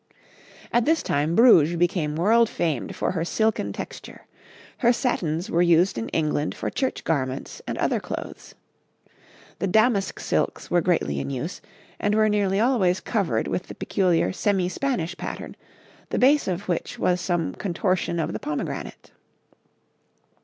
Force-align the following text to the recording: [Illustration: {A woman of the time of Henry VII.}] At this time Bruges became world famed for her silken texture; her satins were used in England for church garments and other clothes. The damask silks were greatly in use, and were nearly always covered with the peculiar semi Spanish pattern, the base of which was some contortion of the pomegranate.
[Illustration: 0.01 0.33
{A 0.33 0.41
woman 0.47 0.81
of 0.81 0.85
the 0.97 1.03
time 1.03 1.13
of 1.13 1.13
Henry 1.13 1.27
VII.}] 1.27 1.53
At 1.53 1.57
this 1.59 1.67
time 1.67 1.75
Bruges 1.75 1.79
became 1.79 2.15
world 2.15 2.49
famed 2.49 2.95
for 2.95 3.11
her 3.11 3.23
silken 3.23 3.71
texture; 3.71 4.25
her 4.79 4.93
satins 4.93 5.51
were 5.51 5.61
used 5.61 5.97
in 5.99 6.09
England 6.09 6.55
for 6.55 6.69
church 6.71 7.03
garments 7.03 7.61
and 7.67 7.77
other 7.77 7.99
clothes. 7.99 8.55
The 9.59 9.67
damask 9.67 10.19
silks 10.19 10.71
were 10.71 10.81
greatly 10.81 11.19
in 11.19 11.29
use, 11.29 11.61
and 11.99 12.15
were 12.15 12.29
nearly 12.29 12.59
always 12.59 12.99
covered 12.99 13.47
with 13.47 13.67
the 13.67 13.75
peculiar 13.75 14.33
semi 14.33 14.67
Spanish 14.69 15.15
pattern, 15.17 15.55
the 16.09 16.17
base 16.17 16.47
of 16.47 16.67
which 16.67 16.97
was 16.97 17.21
some 17.21 17.53
contortion 17.53 18.19
of 18.19 18.33
the 18.33 18.39
pomegranate. 18.39 19.11